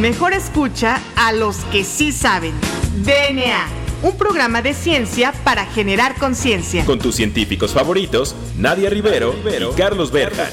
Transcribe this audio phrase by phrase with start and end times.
[0.00, 2.52] Mejor escucha a los que sí saben.
[2.98, 3.66] DNA,
[4.02, 6.84] un programa de ciencia para generar conciencia.
[6.84, 10.50] Con tus científicos favoritos, Nadia Rivero, y Carlos Berja.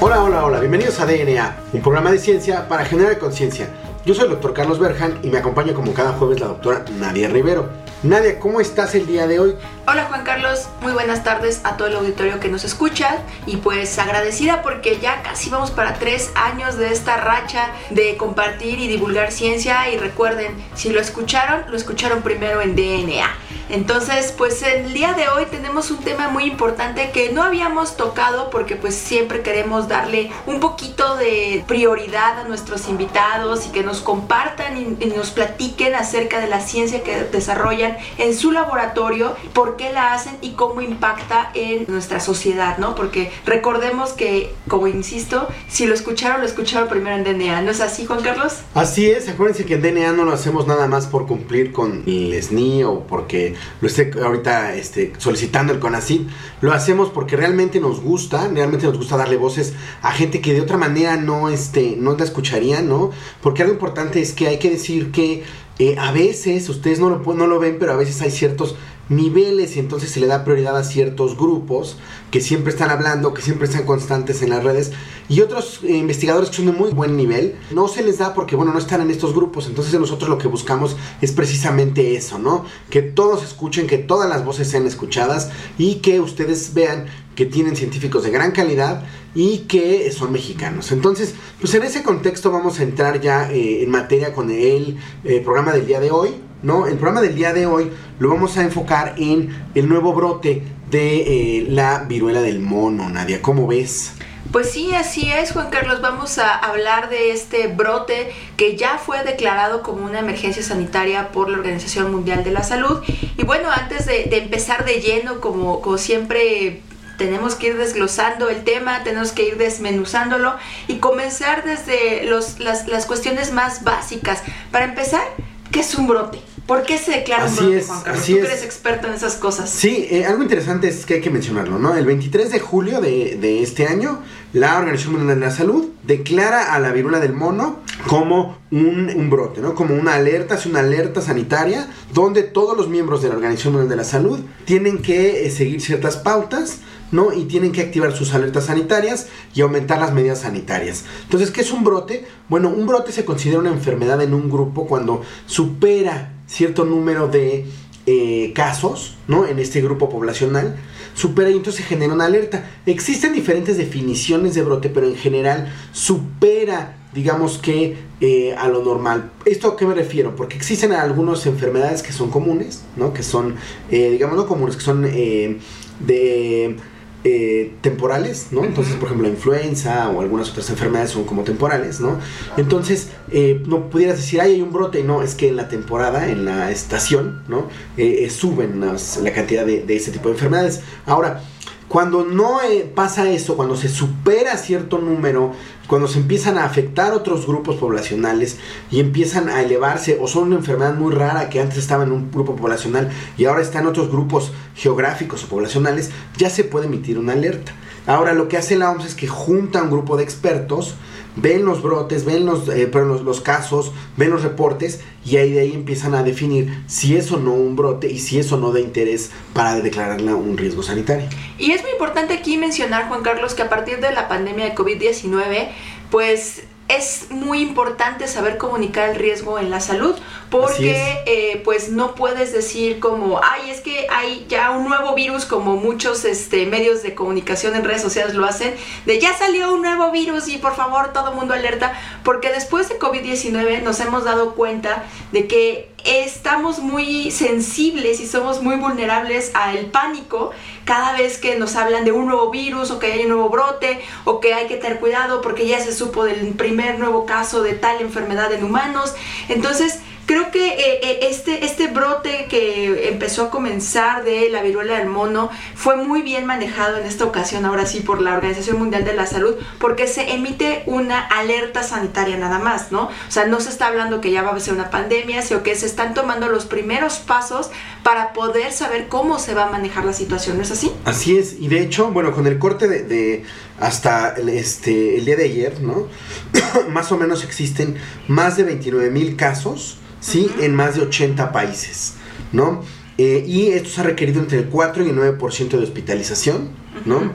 [0.00, 3.68] Hola, hola, hola, bienvenidos a DNA, un programa de ciencia para generar conciencia.
[4.04, 7.28] Yo soy el doctor Carlos Berjan y me acompaña como cada jueves la doctora Nadia
[7.28, 7.70] Rivero.
[8.02, 9.54] Nadia, ¿cómo estás el día de hoy?
[9.86, 13.96] Hola Juan Carlos, muy buenas tardes a todo el auditorio que nos escucha y pues
[13.96, 19.30] agradecida porque ya casi vamos para tres años de esta racha de compartir y divulgar
[19.30, 23.30] ciencia y recuerden, si lo escucharon, lo escucharon primero en DNA.
[23.72, 28.50] Entonces, pues el día de hoy tenemos un tema muy importante que no habíamos tocado
[28.50, 34.02] porque pues siempre queremos darle un poquito de prioridad a nuestros invitados y que nos
[34.02, 39.90] compartan y, nos platiquen acerca de la ciencia que desarrollan en su laboratorio, por qué
[39.90, 42.94] la hacen y cómo impacta en nuestra sociedad, ¿no?
[42.94, 47.80] Porque recordemos que, como insisto, si lo escucharon, lo escucharon primero en DNA, ¿no es
[47.80, 48.58] así, Juan Carlos?
[48.74, 52.42] Así es, acuérdense que en DNA no lo hacemos nada más por cumplir con el
[52.42, 56.28] SNI o porque lo esté ahorita este, solicitando el CONACYT,
[56.60, 60.60] lo hacemos porque realmente nos gusta, realmente nos gusta darle voces a gente que de
[60.60, 63.10] otra manera no, este, no la escucharía, ¿no?
[63.40, 65.44] Porque algo importante es que hay que decir que
[65.78, 68.76] eh, a veces, ustedes no lo, no lo ven, pero a veces hay ciertos
[69.08, 71.96] niveles y entonces se le da prioridad a ciertos grupos
[72.30, 74.92] que siempre están hablando, que siempre están constantes en las redes
[75.28, 78.56] y otros eh, investigadores que son de muy buen nivel no se les da porque
[78.56, 82.64] bueno no están en estos grupos entonces nosotros lo que buscamos es precisamente eso no
[82.90, 87.76] que todos escuchen que todas las voces sean escuchadas y que ustedes vean que tienen
[87.76, 89.04] científicos de gran calidad
[89.34, 90.92] y que son mexicanos.
[90.92, 95.40] Entonces, pues en ese contexto vamos a entrar ya eh, en materia con el eh,
[95.40, 96.34] programa del día de hoy.
[96.62, 96.86] ¿No?
[96.86, 101.58] El programa del día de hoy lo vamos a enfocar en el nuevo brote de
[101.58, 103.40] eh, la viruela del mono, Nadia.
[103.40, 104.12] ¿Cómo ves?
[104.52, 106.02] Pues sí, así es, Juan Carlos.
[106.02, 111.48] Vamos a hablar de este brote que ya fue declarado como una emergencia sanitaria por
[111.48, 113.02] la Organización Mundial de la Salud.
[113.38, 116.82] Y bueno, antes de, empezar de lleno, como, como siempre
[117.16, 120.54] tenemos que ir desglosando el tema, tenemos que ir desmenuzándolo
[120.86, 124.42] y comenzar desde los, las, las cuestiones más básicas.
[124.70, 125.22] Para empezar,
[125.70, 126.51] ¿qué es un brote?
[126.66, 128.24] ¿Por qué se declara un brote, Juan Carlos?
[128.24, 129.68] Tú eres experto en esas cosas.
[129.68, 131.94] Sí, eh, algo interesante es que hay que mencionarlo, ¿no?
[131.96, 134.20] El 23 de julio de, de, este año,
[134.52, 139.28] la Organización Mundial de la Salud declara a la viruela del mono como un, un,
[139.28, 139.74] brote, ¿no?
[139.74, 143.90] Como una alerta, es una alerta sanitaria donde todos los miembros de la Organización Mundial
[143.90, 146.78] de la Salud tienen que eh, seguir ciertas pautas
[147.12, 147.32] ¿no?
[147.32, 151.04] Y tienen que activar sus alertas sanitarias y aumentar las medidas sanitarias.
[151.24, 152.26] Entonces, ¿qué es un brote?
[152.48, 157.64] Bueno, un brote se considera una enfermedad en un grupo cuando supera cierto número de
[158.04, 159.46] eh, casos, ¿no?
[159.46, 160.76] En este grupo poblacional,
[161.14, 162.70] supera y entonces se genera una alerta.
[162.84, 169.30] Existen diferentes definiciones de brote, pero en general supera digamos que eh, a lo normal.
[169.44, 170.34] ¿Esto a qué me refiero?
[170.34, 173.12] Porque existen algunas enfermedades que son comunes, ¿no?
[173.12, 173.56] Que son,
[173.90, 176.76] eh, digamos, no comunes, que son de
[177.24, 178.64] eh, temporales, ¿no?
[178.64, 182.18] Entonces, por ejemplo, la influenza o algunas otras enfermedades son como temporales, ¿no?
[182.56, 186.28] Entonces, eh, no pudieras decir, ay, hay un brote, no, es que en la temporada,
[186.28, 187.68] en la estación, ¿no?
[187.96, 190.80] Eh, suben la cantidad de, de, ese tipo de enfermedades.
[191.06, 191.42] Ahora,
[191.86, 192.58] cuando no
[192.94, 195.52] pasa eso, cuando se supera cierto número
[195.92, 198.56] cuando se empiezan a afectar otros grupos poblacionales
[198.90, 202.30] y empiezan a elevarse o son una enfermedad muy rara que antes estaba en un
[202.30, 207.18] grupo poblacional y ahora está en otros grupos geográficos o poblacionales, ya se puede emitir
[207.18, 207.72] una alerta.
[208.06, 210.94] Ahora lo que hace la OMS es que junta un grupo de expertos,
[211.36, 215.72] ven los brotes, ven los, eh, los, casos, ven los reportes y ahí de ahí
[215.72, 218.80] empiezan a definir si es o no un brote y si es o no de
[218.80, 221.28] interés para declararla un riesgo sanitario.
[221.58, 224.74] Y es muy importante aquí mencionar, Juan Carlos, que a partir de la pandemia de
[224.74, 225.68] COVID-19,
[226.10, 226.62] pues
[226.96, 230.14] es muy importante saber comunicar el riesgo en la salud
[230.50, 235.46] porque eh, pues no puedes decir como ay es que hay ya un nuevo virus
[235.46, 238.74] como muchos este, medios de comunicación en redes sociales lo hacen
[239.06, 241.92] de ya salió un nuevo virus y por favor todo el mundo alerta
[242.24, 248.62] porque después de COVID-19 nos hemos dado cuenta de que estamos muy sensibles y somos
[248.62, 250.50] muy vulnerables al pánico
[250.84, 254.00] cada vez que nos hablan de un nuevo virus o que hay un nuevo brote
[254.24, 257.74] o que hay que tener cuidado porque ya se supo del primer nuevo caso de
[257.74, 259.14] tal enfermedad en humanos.
[259.48, 264.98] Entonces, creo que eh, eh, este, este brote que empezó a comenzar de la viruela
[264.98, 269.04] del mono fue muy bien manejado en esta ocasión, ahora sí, por la Organización Mundial
[269.04, 273.04] de la Salud, porque se emite una alerta sanitaria nada más, ¿no?
[273.04, 275.74] O sea, no se está hablando que ya va a ser una pandemia, sino que
[275.74, 277.70] se están tomando los primeros pasos
[278.02, 280.92] para poder saber cómo se va a manejar la situación, ¿no es así?
[281.04, 283.44] Así es, y de hecho, bueno, con el corte de, de
[283.82, 286.08] hasta el, este, el día de ayer, ¿no?
[286.90, 287.96] más o menos existen
[288.28, 290.50] más de 29 mil casos ¿sí?
[290.60, 292.14] En más de 80 países,
[292.52, 292.82] ¿no?
[293.18, 296.70] Eh, y esto se ha requerido entre el 4 y el 9% de hospitalización,
[297.04, 297.30] ¿no?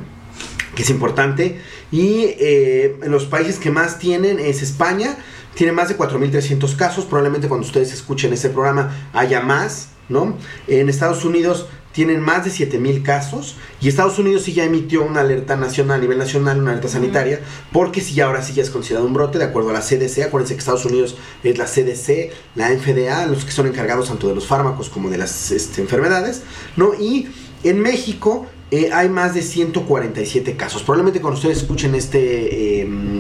[0.73, 1.61] Que es importante.
[1.91, 5.17] Y eh, los países que más tienen es España,
[5.53, 10.37] tiene más de 4.300 casos, probablemente cuando ustedes escuchen este programa haya más, ¿no?
[10.67, 11.67] En Estados Unidos
[11.97, 16.01] tienen más de 7000 casos y Estados Unidos sí ya emitió una alerta nacional a
[16.01, 17.39] nivel nacional, una alerta sanitaria,
[17.73, 20.21] porque si ya ahora sí ya es considerado un brote de acuerdo a la CDC,
[20.27, 24.35] acuérdense que Estados Unidos es la CDC, la FDA, los que son encargados tanto de
[24.35, 26.43] los fármacos como de las este, enfermedades,
[26.75, 26.93] ¿no?
[26.93, 27.29] Y
[27.63, 30.83] en México eh, hay más de 147 casos.
[30.83, 33.19] Probablemente cuando ustedes escuchen este em,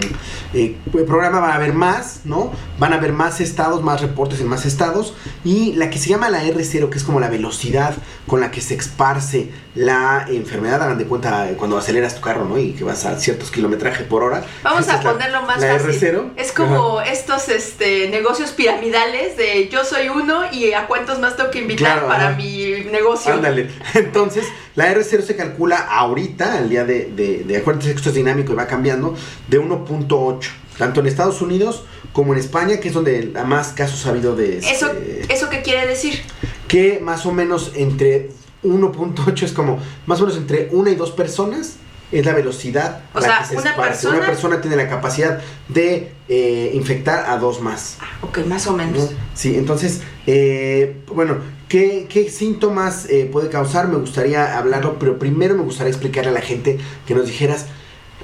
[0.53, 2.51] eh, programa van a haber más, ¿no?
[2.77, 5.13] Van a haber más estados, más reportes en más estados.
[5.45, 7.95] Y la que se llama la R0, que es como la velocidad
[8.27, 12.57] con la que se esparce la enfermedad, hagan de cuenta cuando aceleras tu carro, ¿no?
[12.57, 14.43] Y que vas a ciertos kilometrajes por hora.
[14.63, 16.01] Vamos a ponerlo más la fácil.
[16.01, 16.31] R0.
[16.35, 21.51] Es como estos este, negocios piramidales de yo soy uno y a cuántos más tengo
[21.51, 23.33] que invitar Claro, para mi negocio.
[23.33, 23.69] Ándale.
[23.93, 24.45] Entonces,
[24.77, 28.53] la R0 se calcula ahorita, al día de, de, de acuérdense que esto es dinámico
[28.53, 29.13] y va cambiando,
[29.49, 30.39] de 1.8.
[30.77, 31.83] Tanto en Estados Unidos
[32.13, 34.59] como en España, que es donde más casos ha habido de...
[34.59, 34.91] este, ¿Eso,
[35.27, 36.21] ¿Eso qué quiere decir?
[36.69, 38.29] que más o menos entre
[38.63, 41.77] 1.8 es como, más o menos entre una y dos personas
[42.11, 43.01] es la velocidad.
[43.13, 47.37] O sea, que se una persona- Una persona tiene la capacidad de eh, infectar a
[47.37, 47.97] dos más.
[48.21, 48.77] Ok, más o ¿no?
[48.77, 49.09] menos.
[49.33, 51.37] Sí, entonces, eh, bueno,
[51.67, 53.87] ¿qué, síntomas eh, puede causar?
[53.87, 57.67] Me gustaría hablarlo, pero primero me gustaría explicarle a la gente que nos dijeras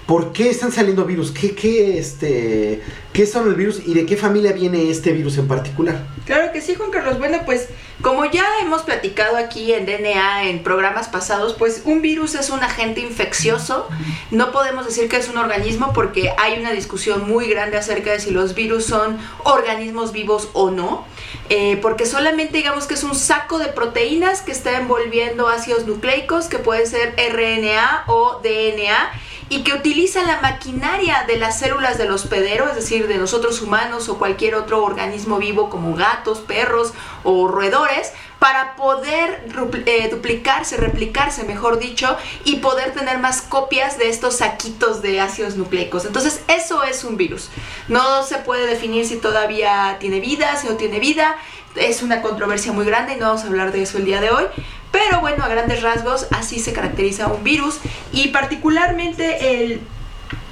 [0.06, 2.82] por qué están saliendo virus, qué, qué, este,
[3.14, 6.06] qué son los virus y de qué familia viene este virus en particular.
[6.26, 7.20] Claro que sí, Juan Carlos.
[7.20, 7.68] Bueno, pues
[8.04, 12.62] como ya hemos platicado aquí en DNA en programas pasados, pues un virus es un
[12.62, 13.88] agente infeccioso.
[14.30, 18.20] No podemos decir que es un organismo porque hay una discusión muy grande acerca de
[18.20, 21.06] si los virus son organismos vivos o no.
[21.50, 26.48] Eh, porque solamente digamos que es un saco de proteínas que está envolviendo ácidos nucleicos,
[26.48, 29.12] que puede ser RNA o DNA
[29.54, 34.10] y que utiliza la maquinaria de las células del hospedero, es decir, de nosotros humanos
[34.10, 36.92] o cualquier otro organismo vivo como gatos, perros
[37.24, 39.46] o roedores, para poder
[39.86, 45.56] eh, duplicarse, replicarse, mejor dicho, y poder tener más copias de estos saquitos de ácidos
[45.56, 46.06] nucleicos.
[46.06, 47.50] Entonces, eso es un virus.
[47.90, 51.36] No se puede definir si todavía tiene vida, si no tiene vida.
[51.76, 54.32] Es una controversia muy grande y no vamos a hablar de eso el día de
[54.32, 54.46] hoy.
[54.94, 57.80] Pero bueno, a grandes rasgos, así se caracteriza un virus
[58.12, 59.82] y particularmente el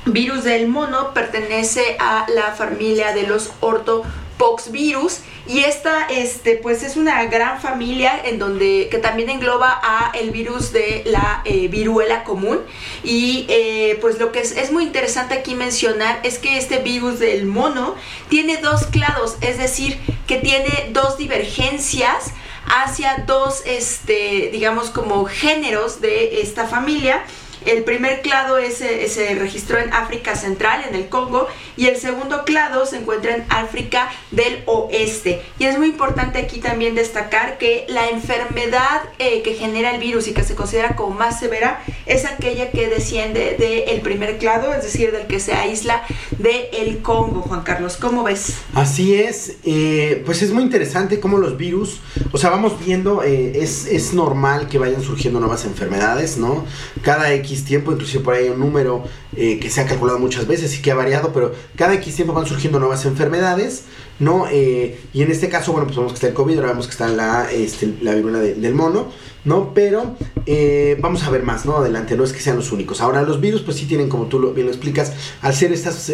[0.05, 6.97] virus del mono pertenece a la familia de los ortopoxvirus y esta este pues es
[6.97, 12.23] una gran familia en donde que también engloba a el virus de la eh, viruela
[12.23, 12.61] común
[13.03, 17.19] y eh, pues lo que es, es muy interesante aquí mencionar es que este virus
[17.19, 17.95] del mono
[18.27, 22.33] tiene dos clados es decir que tiene dos divergencias
[22.65, 27.23] hacia dos, este, digamos, como géneros de esta familia.
[27.65, 31.97] El primer clado es, eh, se registró en África Central, en el Congo, y el
[31.97, 35.41] segundo clado se encuentra en África del Oeste.
[35.59, 40.27] Y es muy importante aquí también destacar que la enfermedad eh, que genera el virus
[40.27, 44.83] y que se considera como más severa es aquella que desciende del primer clado, es
[44.83, 46.03] decir, del que se aísla
[46.39, 47.97] del Congo, Juan Carlos.
[47.97, 48.55] ¿Cómo ves?
[48.73, 52.01] Así es, eh, pues es muy interesante cómo los virus,
[52.31, 56.65] o sea, vamos viendo, es, es normal que vayan surgiendo nuevas enfermedades, ¿no?
[57.03, 59.03] Cada X tiempo, inclusive por ahí un número
[59.35, 62.33] eh, que se ha calculado muchas veces y que ha variado, pero cada X tiempo
[62.33, 63.83] van surgiendo nuevas enfermedades,
[64.19, 64.45] ¿no?
[64.51, 66.91] Eh, y en este caso, bueno, pues vemos que está el COVID, ahora vemos que
[66.91, 69.07] está la, este, la viruela de- del mono,
[69.45, 69.73] ¿no?
[69.73, 70.15] Pero
[70.45, 71.77] eh, vamos a ver más, ¿no?
[71.77, 73.01] Adelante, no es que sean los únicos.
[73.01, 76.11] Ahora, los virus, pues sí tienen, como tú bien lo explicas, al ser estas,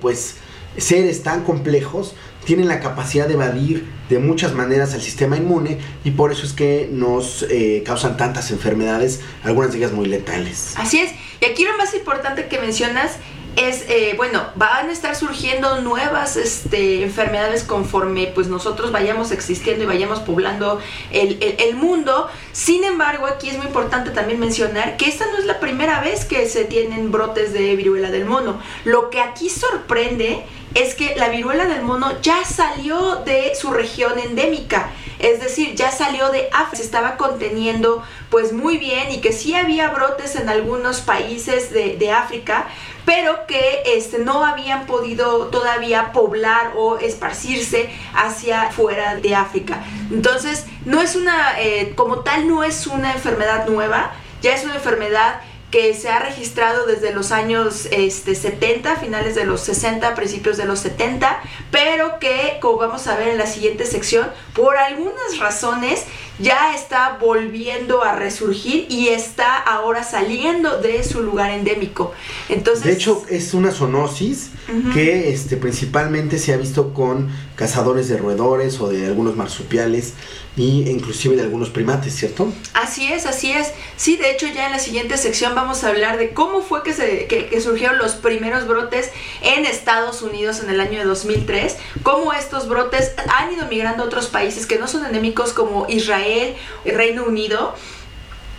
[0.00, 0.34] pues
[0.76, 6.10] seres tan complejos tienen la capacidad de evadir de muchas maneras al sistema inmune y
[6.12, 10.74] por eso es que nos eh, causan tantas enfermedades, algunas de ellas muy letales.
[10.76, 11.12] Así es.
[11.40, 13.16] Y aquí lo más importante que mencionas
[13.56, 19.84] es, eh, bueno, van a estar surgiendo nuevas este, enfermedades conforme pues nosotros vayamos existiendo
[19.84, 20.80] y vayamos poblando
[21.10, 22.28] el, el, el, mundo.
[22.52, 26.24] Sin embargo, aquí es muy importante también mencionar que esta no es la primera vez
[26.24, 28.60] que se tienen brotes de viruela del mono.
[28.84, 34.18] Lo que aquí sorprende es que la viruela del mono ya salió de su región
[34.18, 34.90] endémica,
[35.20, 39.54] es decir, ya salió de África, se estaba conteniendo pues muy bien y que sí
[39.54, 42.66] había brotes en algunos países de, África,
[43.04, 49.84] pero que este, no habían podido todavía poblar o esparcirse hacia fuera de África.
[50.10, 54.12] Entonces, no es una, eh, como tal, no es una enfermedad nueva,
[54.42, 59.44] ya es una enfermedad que se ha registrado desde los años este, 70, finales de
[59.44, 63.86] los 60, principios de los 70, pero que, como vamos a ver en la siguiente
[63.86, 66.04] sección, por algunas razones
[66.40, 72.12] ya está volviendo a resurgir y está ahora saliendo de su lugar endémico.
[72.48, 74.92] Entonces, de hecho, es una zoonosis uh -huh.
[74.94, 80.14] que este, principalmente se ha visto con cazadores de roedores o de algunos marsupiales
[80.56, 82.52] y inclusive de algunos primates, ¿cierto?
[82.74, 83.72] Así es, así es.
[83.96, 86.92] Sí, de hecho ya en la siguiente sección vamos a hablar de cómo fue que,
[86.92, 89.10] se, que, surgieron los primeros brotes
[89.42, 94.06] en Estados Unidos en el año de 2003, cómo estos brotes han ido migrando a
[94.06, 96.54] otros países que no son endémicos como Israel,
[96.84, 97.74] Reino Unido,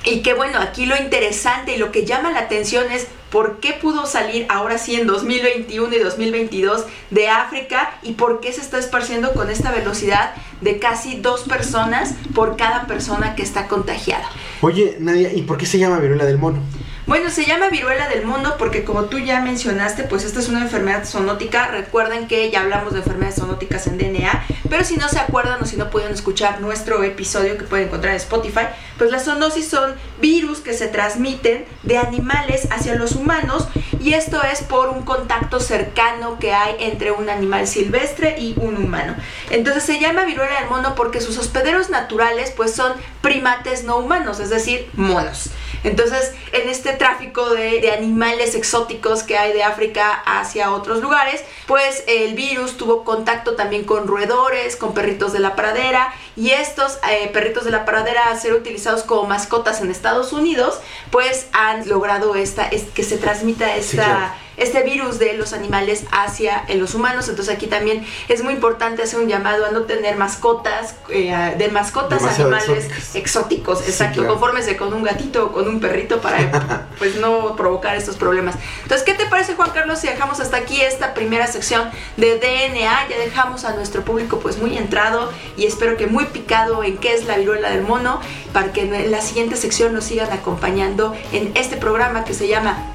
[0.04, 3.74] y que bueno, aquí lo interesante y lo que llama la atención es por qué
[3.74, 8.78] pudo salir ahora sí en 2021 y 2022 de África y por qué se está
[8.78, 14.30] esparciendo con esta velocidad de casi dos personas por cada persona que está contagiada.
[14.62, 16.62] Oye, Nadia, ¿y por qué se llama viruela del mono?
[17.08, 20.62] Bueno, se llama viruela del mono porque como tú ya mencionaste, pues esta es una
[20.62, 21.68] enfermedad zoonótica.
[21.68, 25.66] Recuerden que ya hablamos de enfermedades zoonóticas en DNA, pero si no se acuerdan o
[25.66, 29.96] si no pueden escuchar nuestro episodio que pueden encontrar en Spotify, pues las zoonosis son
[30.22, 33.68] virus que se transmiten de animales hacia los humanos
[34.02, 38.78] y esto es por un contacto cercano que hay entre un animal silvestre y un
[38.78, 39.16] humano.
[39.52, 44.40] Entonces se llama viruela del mono porque sus hospederos naturales pues son primates no humanos,
[44.40, 45.52] es decir, monos.
[45.84, 51.44] Entonces, en este tráfico de, de, animales exóticos que hay de África hacia otros lugares,
[51.68, 57.00] pues el virus tuvo contacto también con roedores, con perritos de la pradera, y estos
[57.10, 61.88] eh, perritos de la pradera, al ser utilizados como mascotas en Estados Unidos, pues han
[61.88, 63.92] logrado esta, es, que se transmita esta...
[63.92, 67.30] Sí, claro este virus de los animales hacia los humanos.
[67.30, 71.68] Entonces aquí también es muy importante hacer un llamado a no tener mascotas, eh, de
[71.70, 73.80] mascotas Demasiado animales exóticos.
[73.80, 74.34] Sí, Exacto, claro.
[74.34, 78.56] confórmese con un gatito o con un perrito para pues no provocar estos problemas.
[78.84, 83.10] Entonces, ¿qué te parece Juan Carlos si dejamos hasta aquí esta primera sección de DNA?
[83.10, 87.14] Ya dejamos a nuestro público pues muy entrado y espero que muy picado en qué
[87.14, 88.20] es la viruela del mono
[88.54, 92.78] para que en la siguiente sección nos sigan acompañando en este programa que se llama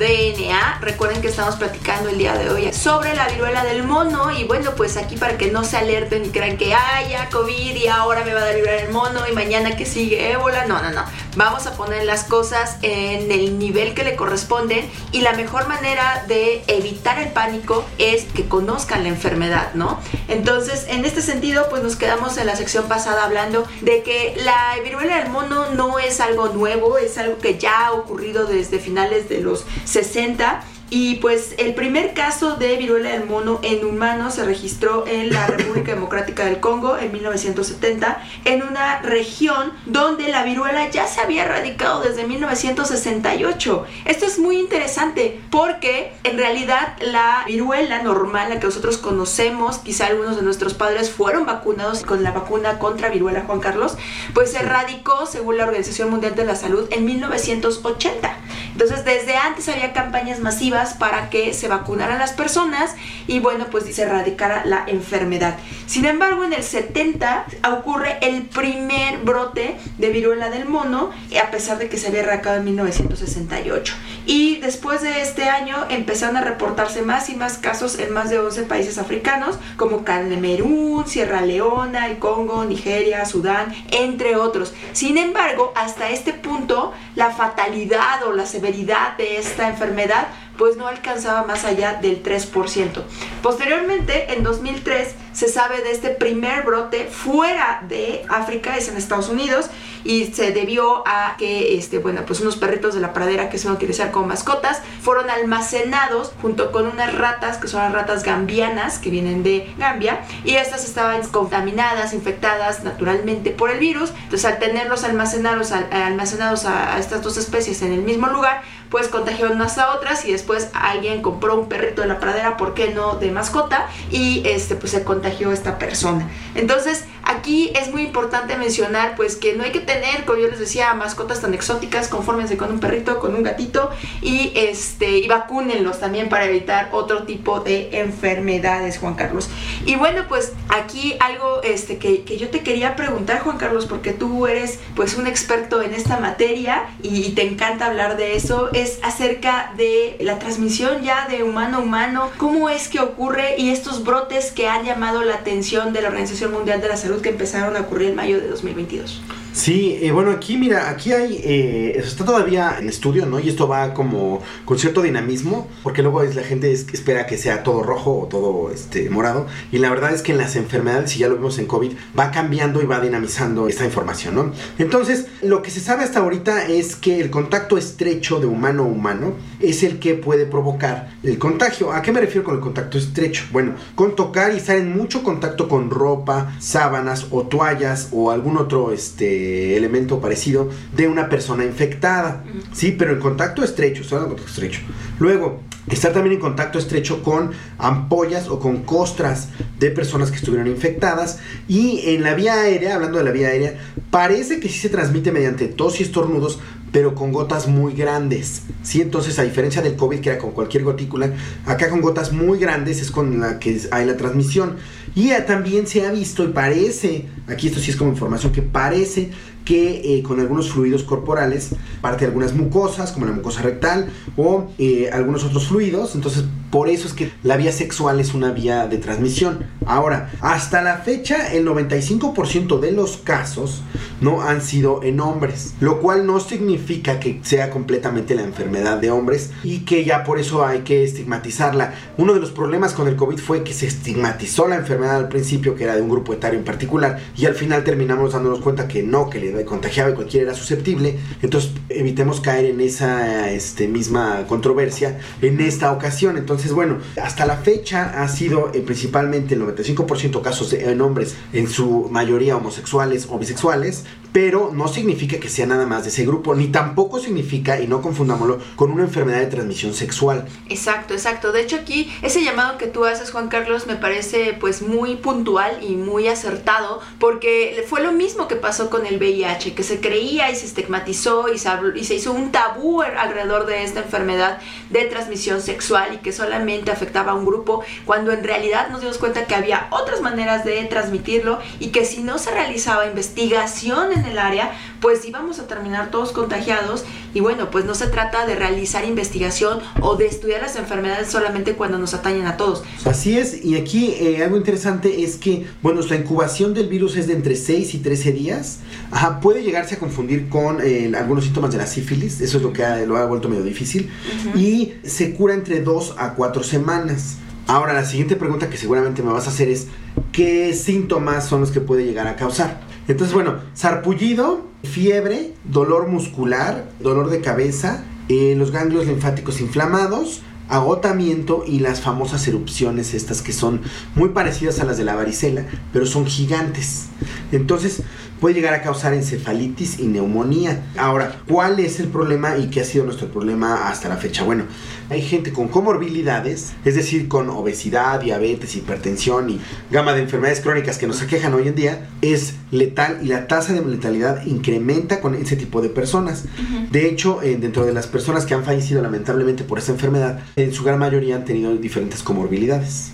[0.00, 0.78] DNA.
[0.80, 4.30] Recuerden que estamos platicando el día de hoy sobre la viruela del mono.
[4.30, 7.86] Y bueno, pues aquí para que no se alerten y crean que haya COVID y
[7.86, 10.64] ahora me va a dar viruela del mono y mañana que sigue ébola.
[10.64, 11.04] No, no, no.
[11.36, 14.88] Vamos a poner las cosas en el nivel que le corresponden.
[15.12, 19.98] Y la mejor manera de evitar el pánico es que conozcan la enfermedad, ¿no?
[20.28, 24.74] Entonces, en este sentido, pues nos quedamos en la sección pasada hablando de que la
[24.82, 29.28] viruela del mono no es algo nuevo, es algo que ya ha ocurrido desde finales
[29.28, 34.44] de los 60 y pues el primer caso de viruela del mono en humanos se
[34.44, 40.90] registró en la República Democrática del Congo en 1970, en una región donde la viruela
[40.90, 43.86] ya se había erradicado desde 1968.
[44.04, 50.06] Esto es muy interesante porque en realidad la viruela normal, la que nosotros conocemos, quizá
[50.06, 53.96] algunos de nuestros padres fueron vacunados con la vacuna contra viruela Juan Carlos,
[54.34, 58.36] pues se erradicó según la Organización Mundial de la Salud en 1980.
[58.72, 62.94] Entonces desde antes había campañas masivas para que se vacunaran las personas
[63.26, 65.56] y bueno, pues se erradicara la enfermedad.
[65.86, 71.10] Sin embargo, en el 70 ocurre el primer brote de viruela del mono,
[71.40, 73.94] a pesar de que se había erradicado en 1968.
[74.26, 78.38] Y después de este año empezaron a reportarse más y más casos en más de
[78.38, 84.72] 11 países africanos, como Camerún, Sierra Leona, el Congo, Nigeria, Sudán, entre otros.
[84.92, 90.28] Sin embargo, hasta este punto, la fatalidad o la severidad de esta enfermedad
[90.60, 93.02] pues no alcanzaba más allá del 3%.
[93.42, 99.30] Posteriormente, en 2003, se sabe de este primer brote fuera de África, es en Estados
[99.30, 99.70] Unidos,
[100.04, 103.72] y se debió a que, este, bueno, pues unos perritos de la pradera que a
[103.72, 109.08] utilizar como mascotas fueron almacenados junto con unas ratas, que son las ratas gambianas, que
[109.08, 114.10] vienen de Gambia, y estas estaban contaminadas, infectadas naturalmente por el virus.
[114.24, 119.56] Entonces, al tenerlos almacenados, almacenados a estas dos especies en el mismo lugar, pues contagiaron
[119.56, 123.14] unas a otras y después alguien compró un perrito de la pradera, ¿por qué no?
[123.14, 126.28] De mascota y este pues se contagió esta persona.
[126.54, 130.58] Entonces, aquí es muy importante mencionar pues que no hay que tener, como yo les
[130.58, 136.00] decía, mascotas tan exóticas, confórmense con un perrito, con un gatito y este y vacúnenlos
[136.00, 139.48] también para evitar otro tipo de enfermedades, Juan Carlos.
[139.86, 144.12] Y bueno, pues aquí algo este que, que yo te quería preguntar, Juan Carlos, porque
[144.12, 148.98] tú eres pues un experto en esta materia y te encanta hablar de eso es
[149.02, 154.04] acerca de la transmisión ya de humano a humano, cómo es que ocurre y estos
[154.04, 157.76] brotes que han llamado la atención de la Organización Mundial de la Salud que empezaron
[157.76, 159.22] a ocurrir en mayo de 2022.
[159.60, 163.38] Sí, eh, bueno, aquí mira, aquí hay, eh, está todavía en estudio, ¿no?
[163.38, 167.62] Y esto va como con cierto dinamismo, porque luego es, la gente espera que sea
[167.62, 171.18] todo rojo o todo este, morado, y la verdad es que en las enfermedades, y
[171.18, 174.50] ya lo vimos en COVID, va cambiando y va dinamizando esta información, ¿no?
[174.78, 178.86] Entonces, lo que se sabe hasta ahorita es que el contacto estrecho de humano a
[178.86, 181.92] humano es el que puede provocar el contagio.
[181.92, 183.44] ¿A qué me refiero con el contacto estrecho?
[183.52, 188.56] Bueno, con tocar y estar en mucho contacto con ropa, sábanas o toallas o algún
[188.56, 192.44] otro, este, elemento parecido de una persona infectada.
[192.72, 194.80] Sí, pero en contacto estrecho, en contacto estrecho.
[195.18, 200.68] Luego, estar también en contacto estrecho con ampollas o con costras de personas que estuvieron
[200.68, 201.38] infectadas.
[201.68, 203.78] Y en la vía aérea, hablando de la vía aérea,
[204.10, 206.60] parece que sí se transmite mediante tos y estornudos,
[206.92, 208.62] pero con gotas muy grandes.
[208.82, 209.00] ¿sí?
[209.00, 211.32] Entonces, a diferencia del COVID, que era con cualquier gotícula,
[211.66, 214.76] acá con gotas muy grandes es con la que hay la transmisión.
[215.14, 219.30] Y también se ha visto y parece, aquí esto sí es como información, que parece
[219.64, 224.68] que eh, con algunos fluidos corporales, parte de algunas mucosas, como la mucosa rectal, o
[224.78, 228.86] eh, algunos otros fluidos, entonces por eso es que la vía sexual es una vía
[228.86, 229.66] de transmisión.
[229.86, 233.82] Ahora, hasta la fecha, el 95% de los casos
[234.20, 239.10] no han sido en hombres, lo cual no significa que sea completamente la enfermedad de
[239.10, 241.94] hombres y que ya por eso hay que estigmatizarla.
[242.18, 245.74] Uno de los problemas con el COVID fue que se estigmatizó la enfermedad al principio,
[245.74, 249.02] que era de un grupo etario en particular, y al final terminamos dándonos cuenta que
[249.02, 251.18] no, que le contagiaba y cualquiera era susceptible.
[251.42, 256.36] Entonces, evitemos caer en esa este, misma controversia en esta ocasión.
[256.36, 261.68] Entonces, bueno, hasta la fecha ha sido eh, principalmente el 95% casos en hombres, en
[261.68, 266.54] su mayoría homosexuales o bisexuales, pero no significa que sea nada más de ese grupo,
[266.54, 270.46] ni tampoco significa, y no confundámoslo, con una enfermedad de transmisión sexual.
[270.68, 271.52] Exacto, exacto.
[271.52, 275.78] De hecho aquí ese llamado que tú haces, Juan Carlos, me parece pues muy puntual
[275.82, 279.39] y muy acertado, porque fue lo mismo que pasó con el VIH,
[279.74, 283.84] que se creía y se estigmatizó y se, y se hizo un tabú alrededor de
[283.84, 284.58] esta enfermedad
[284.90, 289.18] de transmisión sexual y que solamente afectaba a un grupo, cuando en realidad nos dimos
[289.18, 294.24] cuenta que había otras maneras de transmitirlo y que si no se realizaba investigación en
[294.26, 298.54] el área, pues íbamos a terminar todos contagiados y bueno, pues no se trata de
[298.54, 302.82] realizar investigación o de estudiar las enfermedades solamente cuando nos atañen a todos.
[303.04, 307.26] Así es, y aquí eh, algo interesante es que, bueno, la incubación del virus es
[307.26, 308.78] de entre 6 y 13 días.
[309.10, 312.72] Ajá, puede llegarse a confundir con eh, algunos síntomas de la sífilis, eso es lo
[312.72, 314.10] que lo ha vuelto medio difícil,
[314.54, 317.36] y se cura entre 2 a 4 semanas.
[317.66, 319.86] Ahora, la siguiente pregunta que seguramente me vas a hacer es,
[320.32, 322.80] ¿qué síntomas son los que puede llegar a causar?
[323.08, 331.64] Entonces, bueno, sarpullido, fiebre, dolor muscular, dolor de cabeza, eh, los ganglios linfáticos inflamados, agotamiento
[331.66, 333.82] y las famosas erupciones estas que son
[334.14, 337.08] muy parecidas a las de la varicela, pero son gigantes.
[337.50, 338.02] Entonces,
[338.40, 340.82] puede llegar a causar encefalitis y neumonía.
[340.96, 344.44] Ahora, ¿cuál es el problema y qué ha sido nuestro problema hasta la fecha?
[344.44, 344.64] Bueno,
[345.10, 350.98] hay gente con comorbilidades, es decir, con obesidad, diabetes, hipertensión y gama de enfermedades crónicas
[350.98, 355.34] que nos aquejan hoy en día, es letal y la tasa de letalidad incrementa con
[355.34, 356.44] ese tipo de personas.
[356.90, 360.72] De hecho, eh, dentro de las personas que han fallecido lamentablemente por esta enfermedad, en
[360.72, 363.12] su gran mayoría han tenido diferentes comorbilidades.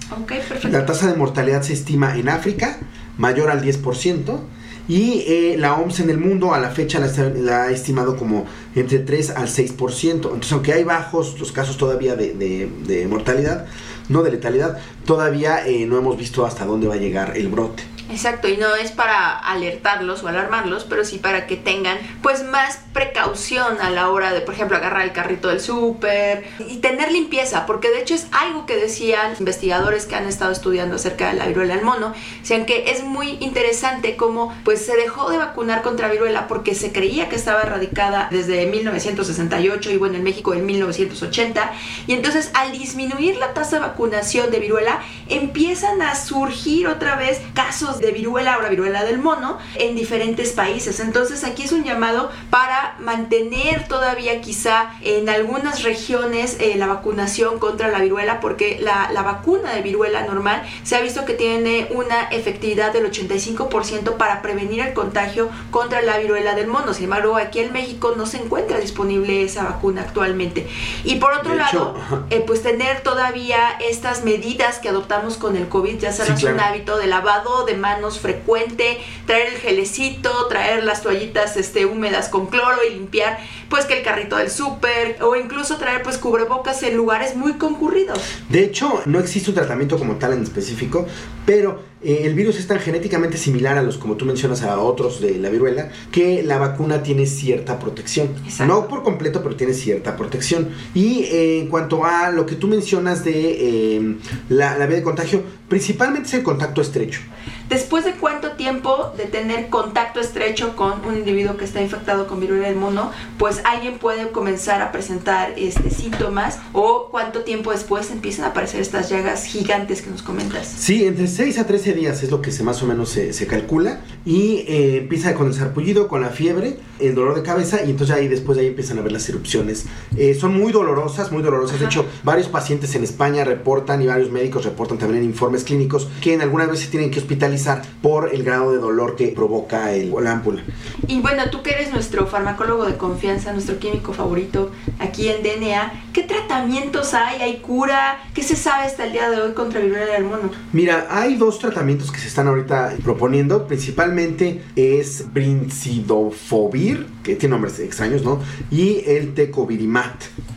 [0.70, 2.78] La tasa de mortalidad se estima en África
[3.18, 4.40] mayor al 10%,
[4.88, 9.01] y eh, la OMS en el mundo a la fecha la, ha estimado como entre
[9.01, 10.12] 3 al 6%.
[10.12, 13.66] Entonces, aunque hay bajos los casos todavía de, mortalidad,
[14.09, 17.95] no de letalidad, todavía eh, no hemos visto hasta dónde va a llegar el brote.
[18.08, 22.78] Exacto, y no es para alertarlos o alarmarlos, pero sí para que tengan pues más
[22.92, 27.66] precaución a la hora de, por ejemplo, agarrar el carrito del súper y tener limpieza,
[27.66, 31.46] porque de hecho es algo que decían investigadores que han estado estudiando acerca de la
[31.46, 36.08] viruela del mono, decían que es muy interesante cómo pues se dejó de vacunar contra
[36.08, 41.72] viruela porque se creía que estaba erradicada desde 1968 y bueno, en México en 1980,
[42.06, 47.40] y entonces al disminuir la tasa de vacunación de viruela empiezan a surgir otra vez
[47.52, 51.00] casos de viruela, ahora viruela del mono, en diferentes países.
[51.00, 57.59] Entonces aquí es un llamado para mantener todavía quizá en algunas regiones eh, la vacunación
[57.59, 61.88] contra la viruela, porque la, la vacuna de viruela normal se ha visto que tiene
[61.90, 66.94] una efectividad del 85% para prevenir el contagio contra la viruela del mono.
[66.94, 70.68] Sin embargo, aquí en México no se encuentra disponible esa vacuna actualmente.
[71.04, 71.94] Y por otro lado,
[72.30, 76.98] eh, pues tener todavía estas medidas que adoptamos con el COVID, ya será un hábito
[76.98, 82.79] de lavado de manos frecuente, traer el gelecito, traer las toallitas este, húmedas con cloro
[82.85, 87.37] y limpiar pues que el carrito del súper o incluso traer pues cubrebocas en lugares
[87.37, 88.18] muy concurridos.
[88.49, 91.07] De hecho, no existe un tratamiento como tal en específico,
[91.44, 95.20] pero eh, el virus es tan genéticamente similar a los, como tú mencionas, a otros
[95.20, 98.28] de la viruela, que la vacuna tiene cierta protección.
[98.66, 100.68] No por completo, pero tiene cierta protección.
[100.94, 104.16] Y eh, en cuanto a lo que tú mencionas de eh,
[104.48, 107.20] la, la vía de contagio, principalmente es el contacto estrecho.
[107.68, 112.38] Después de cuánto tiempo de tener contacto estrecho con un individuo que está infectado con
[112.38, 118.11] viruela del mono, pues alguien puede comenzar a presentar este, síntomas o cuánto tiempo después
[118.12, 120.68] empiezan a aparecer estas llagas gigantes que nos comentas.
[120.68, 123.46] Sí, entre 6 a 13 días es lo que se más o menos se, se
[123.46, 127.90] calcula y eh, empieza con el sarpullido, con la fiebre, el dolor de cabeza y
[127.90, 129.87] entonces ahí después de ahí empiezan a ver las erupciones.
[130.16, 131.79] Eh, son muy dolorosas, muy dolorosas.
[131.79, 136.09] De hecho, varios pacientes en España reportan y varios médicos reportan también en informes clínicos
[136.20, 140.12] que en algunas veces tienen que hospitalizar por el grado de dolor que provoca el,
[140.20, 140.62] la ámpula.
[141.07, 145.92] Y bueno, tú que eres nuestro farmacólogo de confianza, nuestro químico favorito aquí en DNA,
[146.12, 147.42] ¿qué tratamientos hay?
[147.42, 148.18] ¿Hay cura?
[148.35, 150.51] ¿Qué se sabe hasta el día de hoy contra viruela del mono?
[150.72, 153.66] Mira, hay dos tratamientos que se están ahorita proponiendo.
[153.66, 158.40] Principalmente es brincidofovir, que tiene nombres extraños, ¿no?
[158.70, 160.14] Y el tecovirimat,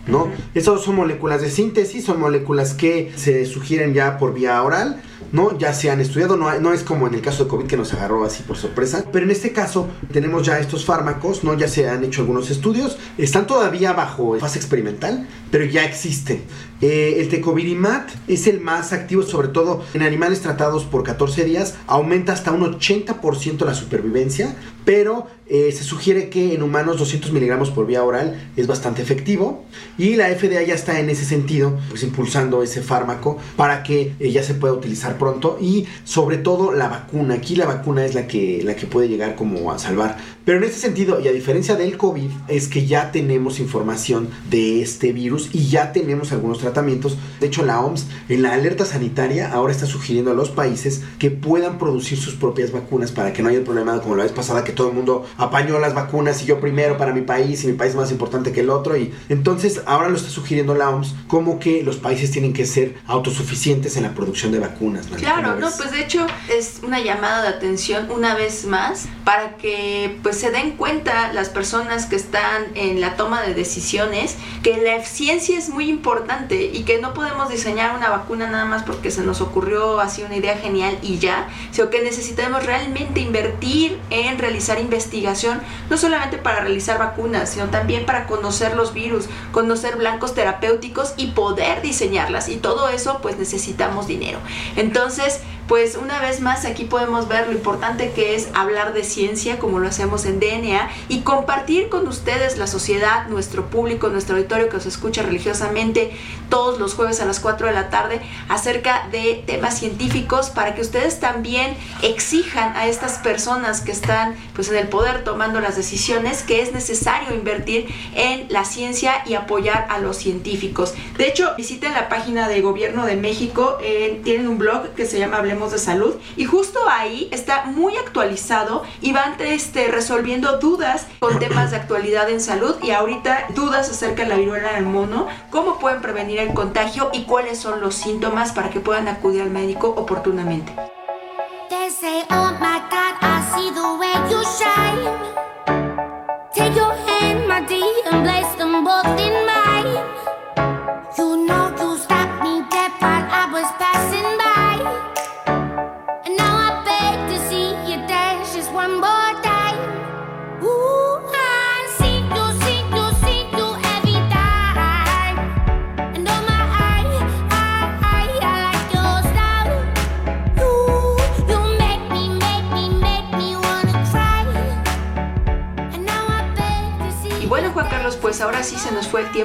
[0.08, 0.30] ¿no?
[0.54, 5.02] Esas son moléculas de síntesis, son moléculas que se sugieren ya por vía oral
[5.32, 5.58] ¿no?
[5.58, 7.94] Ya se han estudiado, no, no es como en el caso de COVID que nos
[7.94, 11.54] agarró así por sorpresa, pero en este caso tenemos ya estos fármacos, ¿no?
[11.56, 16.44] Ya se han hecho algunos estudios, están todavía bajo fase experimental, pero ya existen.
[16.82, 21.76] Eh, el tecovirimat es el más activo, sobre todo en animales tratados por 14 días,
[21.88, 27.72] aumenta hasta un 80% la supervivencia, pero eh, se sugiere que en humanos 200 miligramos
[27.72, 29.66] por vía oral es bastante efectivo
[29.98, 34.32] y la FDA ya está en ese sentido, pues impulsando ese fármaco para que eh,
[34.32, 37.34] ya se pueda utilizar pronto y sobre todo la vacuna.
[37.36, 40.18] Aquí la vacuna es la que, la que puede llegar como a salvar.
[40.50, 44.82] Pero en este sentido, y a diferencia del COVID, es que ya tenemos información de
[44.82, 47.20] este virus y ya tenemos algunos tratamientos.
[47.40, 51.30] De hecho, la OMS en la alerta sanitaria ahora está sugiriendo a los países que
[51.30, 54.64] puedan producir sus propias vacunas para que no haya el problema como la vez pasada
[54.64, 57.74] que todo el mundo apañó las vacunas y yo primero para mi país y mi
[57.74, 58.98] país es más importante que el otro.
[58.98, 62.96] Y entonces ahora lo está sugiriendo la OMS como que los países tienen que ser
[63.06, 65.06] autosuficientes en la producción de vacunas.
[65.16, 70.18] Claro, no, pues de hecho es una llamada de atención una vez más para que
[70.24, 75.04] pues se den cuenta las personas que están en la toma de decisiones que la
[75.04, 79.22] ciencia es muy importante y que no podemos diseñar una vacuna nada más porque se
[79.22, 84.80] nos ocurrió así una idea genial y ya, sino que necesitamos realmente invertir en realizar
[84.80, 91.14] investigación, no solamente para realizar vacunas, sino también para conocer los virus, conocer blancos terapéuticos
[91.18, 92.50] y poder diseñarlas.
[92.50, 94.40] Y todo eso pues necesitamos dinero.
[94.76, 99.60] Entonces, pues una vez más aquí podemos ver lo importante que es hablar de ciencia
[99.60, 104.68] como lo hacemos en DNA y compartir con ustedes la sociedad, nuestro público, nuestro auditorio
[104.68, 106.12] que os escucha religiosamente
[106.50, 110.82] todos los jueves a las 4 de la tarde acerca de temas científicos para que
[110.82, 116.42] ustedes también exijan a estas personas que están pues en el poder tomando las decisiones
[116.42, 120.96] que es necesario invertir en la ciencia y apoyar a los científicos.
[121.20, 125.20] De hecho, visiten la página de Gobierno de México, eh, tienen un blog que se
[125.20, 126.16] llama Hablemos de salud.
[126.38, 132.30] Y justo ahí está muy actualizado y van este, resolviendo dudas con temas de actualidad
[132.30, 132.76] en salud.
[132.82, 137.24] Y ahorita dudas acerca de la viruela del mono, cómo pueden prevenir el contagio y
[137.24, 140.74] cuáles son los síntomas para que puedan acudir al médico oportunamente.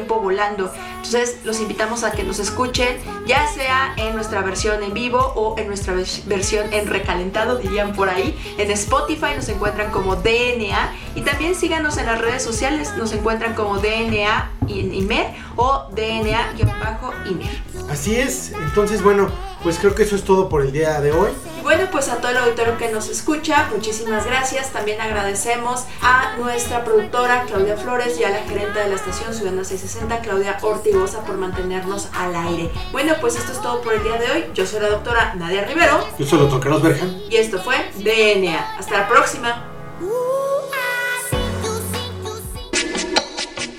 [0.06, 0.72] Volando.
[0.96, 5.58] Entonces los invitamos a que nos escuchen, ya sea en nuestra versión en vivo o
[5.58, 5.94] en nuestra
[6.26, 8.36] versión en recalentado, dirían por ahí.
[8.58, 13.54] En Spotify nos encuentran como DNA y también síganos en las redes sociales, nos encuentran
[13.54, 17.62] como DNA IMER o DNA-IMER.
[17.90, 19.28] Así es, entonces bueno,
[19.62, 21.30] pues creo que eso es todo por el día de hoy.
[21.62, 24.70] Bueno, pues a todo el auditorio que nos escucha, muchísimas gracias.
[24.70, 29.64] También agradecemos a nuestra productora Claudia Flores y a la gerente de la estación Ciudadana
[29.64, 32.70] 660, Claudia Ortigosa, por mantenernos al aire.
[32.92, 34.44] Bueno, pues esto es todo por el día de hoy.
[34.52, 36.06] Yo soy la doctora Nadia Rivero.
[36.18, 37.22] Yo soy el doctor Carlos Berjan.
[37.30, 38.76] Y esto fue DNA.
[38.78, 39.73] Hasta la próxima.